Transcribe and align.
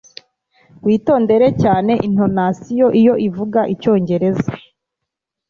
Witondere 0.85 1.47
cyane 1.63 1.91
intonasiyo 2.07 2.87
iyo 2.99 3.13
uvuga 3.27 3.59
icyongereza 3.73 4.49